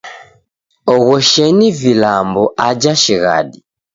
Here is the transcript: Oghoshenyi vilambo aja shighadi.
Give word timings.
Oghoshenyi 0.93 1.67
vilambo 1.79 2.43
aja 2.67 2.93
shighadi. 3.03 3.59